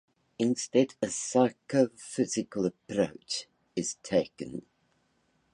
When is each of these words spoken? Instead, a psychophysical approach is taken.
Instead, 0.39 0.95
a 1.03 1.09
psychophysical 1.11 2.65
approach 2.65 3.45
is 3.75 3.97
taken. 4.01 4.63